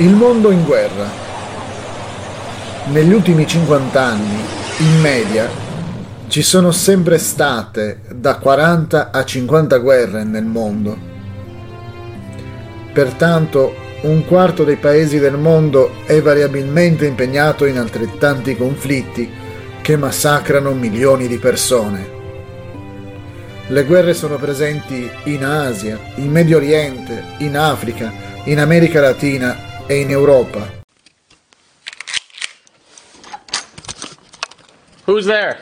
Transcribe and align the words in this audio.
Il 0.00 0.14
mondo 0.14 0.52
in 0.52 0.64
guerra. 0.64 1.10
Negli 2.92 3.12
ultimi 3.12 3.44
50 3.44 4.00
anni, 4.00 4.44
in 4.78 5.00
media, 5.00 5.48
ci 6.28 6.40
sono 6.42 6.70
sempre 6.70 7.18
state 7.18 8.02
da 8.14 8.36
40 8.36 9.10
a 9.10 9.24
50 9.24 9.78
guerre 9.78 10.22
nel 10.22 10.44
mondo. 10.44 10.96
Pertanto, 12.92 13.74
un 14.02 14.24
quarto 14.24 14.62
dei 14.62 14.76
paesi 14.76 15.18
del 15.18 15.36
mondo 15.36 15.90
è 16.04 16.22
variabilmente 16.22 17.04
impegnato 17.04 17.64
in 17.64 17.76
altrettanti 17.76 18.56
conflitti 18.56 19.28
che 19.82 19.96
massacrano 19.96 20.74
milioni 20.74 21.26
di 21.26 21.38
persone. 21.38 22.08
Le 23.66 23.84
guerre 23.84 24.14
sono 24.14 24.36
presenti 24.36 25.10
in 25.24 25.44
Asia, 25.44 25.98
in 26.14 26.30
Medio 26.30 26.58
Oriente, 26.58 27.20
in 27.38 27.58
Africa, 27.58 28.12
in 28.44 28.60
America 28.60 29.00
Latina 29.00 29.66
e 29.88 30.00
in 30.02 30.10
Europa. 30.10 30.70
Who's 35.06 35.24
there? 35.24 35.58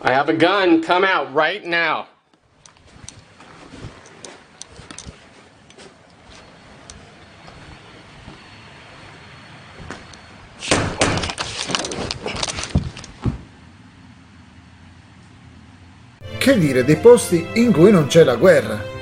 I 0.00 0.12
have 0.12 0.28
a 0.28 0.34
gun. 0.34 0.82
Come 0.82 1.04
out 1.04 1.32
right 1.32 1.64
now. 1.64 2.08
Che 16.38 16.58
dire 16.58 16.84
dei 16.84 16.96
posti 16.96 17.46
in 17.54 17.72
cui 17.72 17.90
non 17.90 18.06
c'è 18.06 18.22
la 18.22 18.36
guerra? 18.36 18.93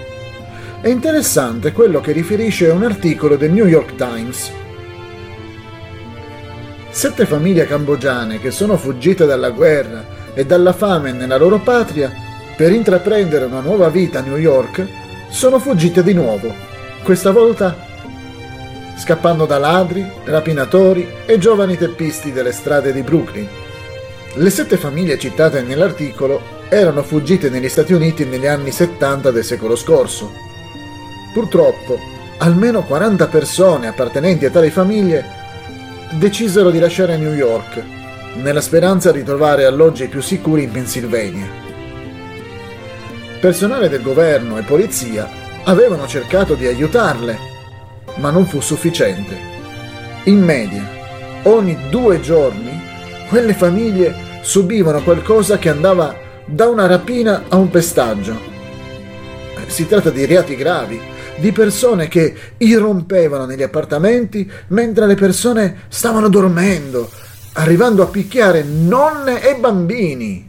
È 0.82 0.88
interessante 0.88 1.70
quello 1.70 2.00
che 2.00 2.10
riferisce 2.10 2.66
un 2.66 2.82
articolo 2.82 3.36
del 3.36 3.52
New 3.52 3.66
York 3.66 3.94
Times. 3.94 4.50
Sette 6.90 7.24
famiglie 7.24 7.66
cambogiane 7.66 8.40
che 8.40 8.50
sono 8.50 8.76
fuggite 8.76 9.24
dalla 9.24 9.50
guerra 9.50 10.04
e 10.34 10.44
dalla 10.44 10.72
fame 10.72 11.12
nella 11.12 11.36
loro 11.36 11.60
patria 11.60 12.10
per 12.56 12.72
intraprendere 12.72 13.44
una 13.44 13.60
nuova 13.60 13.90
vita 13.90 14.18
a 14.18 14.22
New 14.22 14.36
York 14.36 14.84
sono 15.30 15.60
fuggite 15.60 16.02
di 16.02 16.14
nuovo, 16.14 16.52
questa 17.04 17.30
volta 17.30 17.76
scappando 18.96 19.46
da 19.46 19.58
ladri, 19.58 20.04
rapinatori 20.24 21.08
e 21.26 21.38
giovani 21.38 21.78
teppisti 21.78 22.32
delle 22.32 22.50
strade 22.50 22.92
di 22.92 23.02
Brooklyn. 23.02 23.48
Le 24.34 24.50
sette 24.50 24.76
famiglie 24.76 25.16
citate 25.16 25.62
nell'articolo 25.62 26.42
erano 26.68 27.04
fuggite 27.04 27.50
negli 27.50 27.68
Stati 27.68 27.92
Uniti 27.92 28.24
negli 28.24 28.48
anni 28.48 28.72
70 28.72 29.30
del 29.30 29.44
secolo 29.44 29.76
scorso 29.76 30.50
Purtroppo, 31.32 31.98
almeno 32.38 32.82
40 32.82 33.26
persone 33.28 33.86
appartenenti 33.86 34.44
a 34.44 34.50
tali 34.50 34.70
famiglie 34.70 35.24
decisero 36.10 36.70
di 36.70 36.78
lasciare 36.78 37.16
New 37.16 37.32
York, 37.32 37.82
nella 38.34 38.60
speranza 38.60 39.12
di 39.12 39.22
trovare 39.22 39.64
alloggi 39.64 40.08
più 40.08 40.20
sicuri 40.20 40.64
in 40.64 40.70
Pennsylvania. 40.70 41.46
Personale 43.40 43.88
del 43.88 44.02
governo 44.02 44.58
e 44.58 44.62
polizia 44.62 45.28
avevano 45.64 46.06
cercato 46.06 46.54
di 46.54 46.66
aiutarle, 46.66 47.38
ma 48.16 48.30
non 48.30 48.46
fu 48.46 48.60
sufficiente. 48.60 49.36
In 50.24 50.42
media, 50.42 50.86
ogni 51.44 51.76
due 51.88 52.20
giorni, 52.20 52.80
quelle 53.28 53.54
famiglie 53.54 54.14
subivano 54.42 55.02
qualcosa 55.02 55.58
che 55.58 55.70
andava 55.70 56.14
da 56.44 56.68
una 56.68 56.86
rapina 56.86 57.44
a 57.48 57.56
un 57.56 57.70
pestaggio. 57.70 58.50
Si 59.66 59.86
tratta 59.86 60.10
di 60.10 60.26
reati 60.26 60.54
gravi, 60.54 61.00
di 61.42 61.50
persone 61.50 62.06
che 62.06 62.34
irrompevano 62.58 63.46
negli 63.46 63.64
appartamenti 63.64 64.48
mentre 64.68 65.06
le 65.06 65.16
persone 65.16 65.82
stavano 65.88 66.28
dormendo, 66.28 67.10
arrivando 67.54 68.04
a 68.04 68.06
picchiare 68.06 68.62
nonne 68.62 69.42
e 69.42 69.56
bambini. 69.56 70.48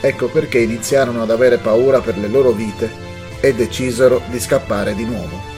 Ecco 0.00 0.28
perché 0.28 0.58
iniziarono 0.58 1.22
ad 1.22 1.30
avere 1.30 1.56
paura 1.56 2.00
per 2.00 2.18
le 2.18 2.28
loro 2.28 2.50
vite 2.50 2.90
e 3.40 3.54
decisero 3.54 4.20
di 4.30 4.38
scappare 4.38 4.94
di 4.94 5.06
nuovo. 5.06 5.57